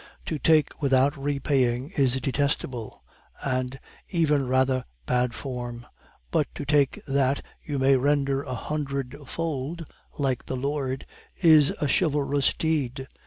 [0.25, 3.03] To take without repaying is detestable,
[3.43, 5.85] and even rather bad form;
[6.31, 9.85] but to take that you may render a hundred fold,
[10.17, 11.05] like the Lord,
[11.43, 13.07] is a chivalrous deed.